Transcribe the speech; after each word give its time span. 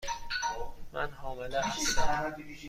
من 0.93 1.13
حامله 1.13 1.61
هستم. 1.65 2.35